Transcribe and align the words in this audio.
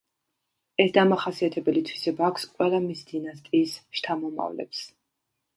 ეს 0.83 0.93
დამახასიათებელი 0.95 1.83
თვისება 1.89 2.25
აქვს 2.29 2.47
ყველა 2.55 2.81
მის 2.87 3.05
დინასტიის 3.13 3.77
შთამომავლებს. 4.01 4.83